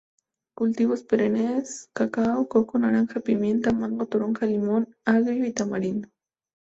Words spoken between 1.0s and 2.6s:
perennes: cacao,